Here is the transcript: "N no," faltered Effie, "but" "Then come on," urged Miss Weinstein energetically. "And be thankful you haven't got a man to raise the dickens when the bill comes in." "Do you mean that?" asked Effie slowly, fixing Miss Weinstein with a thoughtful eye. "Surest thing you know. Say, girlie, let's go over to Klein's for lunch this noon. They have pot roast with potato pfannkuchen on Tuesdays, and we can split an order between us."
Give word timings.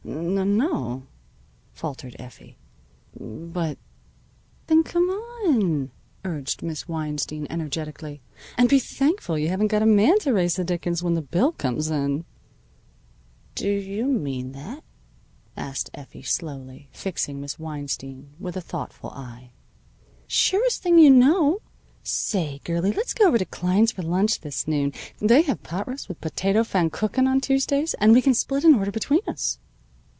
"N 0.03 0.57
no," 0.57 1.03
faltered 1.73 2.15
Effie, 2.19 2.57
"but" 3.15 3.77
"Then 4.67 4.83
come 4.83 5.03
on," 5.09 5.91
urged 6.25 6.63
Miss 6.63 6.87
Weinstein 6.87 7.45
energetically. 7.51 8.21
"And 8.57 8.67
be 8.67 8.79
thankful 8.79 9.37
you 9.37 9.47
haven't 9.49 9.67
got 9.67 9.83
a 9.83 9.85
man 9.85 10.17
to 10.19 10.33
raise 10.33 10.55
the 10.55 10.63
dickens 10.63 11.01
when 11.03 11.13
the 11.13 11.21
bill 11.21 11.51
comes 11.53 11.89
in." 11.91 12.25
"Do 13.55 13.69
you 13.69 14.05
mean 14.07 14.51
that?" 14.53 14.83
asked 15.55 15.89
Effie 15.93 16.23
slowly, 16.23 16.89
fixing 16.91 17.39
Miss 17.39 17.59
Weinstein 17.59 18.31
with 18.39 18.57
a 18.57 18.61
thoughtful 18.61 19.11
eye. 19.11 19.51
"Surest 20.27 20.81
thing 20.81 20.97
you 20.99 21.11
know. 21.11 21.59
Say, 22.03 22.59
girlie, 22.63 22.91
let's 22.93 23.13
go 23.13 23.27
over 23.27 23.37
to 23.37 23.45
Klein's 23.45 23.91
for 23.93 24.01
lunch 24.01 24.41
this 24.41 24.67
noon. 24.67 24.93
They 25.19 25.43
have 25.43 25.61
pot 25.63 25.87
roast 25.87 26.07
with 26.09 26.19
potato 26.21 26.63
pfannkuchen 26.63 27.27
on 27.27 27.39
Tuesdays, 27.39 27.93
and 27.95 28.11
we 28.13 28.21
can 28.21 28.33
split 28.33 28.63
an 28.65 28.75
order 28.75 28.91
between 28.91 29.21
us." 29.27 29.59